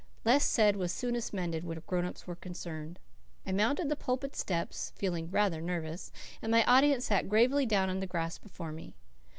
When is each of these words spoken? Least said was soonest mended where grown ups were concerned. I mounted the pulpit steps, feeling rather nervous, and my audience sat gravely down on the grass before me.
Least 0.25 0.49
said 0.49 0.77
was 0.77 0.91
soonest 0.91 1.31
mended 1.31 1.63
where 1.63 1.79
grown 1.81 2.05
ups 2.05 2.25
were 2.25 2.35
concerned. 2.35 2.97
I 3.45 3.51
mounted 3.51 3.87
the 3.87 3.95
pulpit 3.95 4.35
steps, 4.35 4.91
feeling 4.95 5.29
rather 5.29 5.61
nervous, 5.61 6.11
and 6.41 6.51
my 6.51 6.63
audience 6.63 7.05
sat 7.05 7.29
gravely 7.29 7.67
down 7.67 7.87
on 7.87 7.99
the 7.99 8.07
grass 8.07 8.39
before 8.39 8.71
me. 8.71 8.95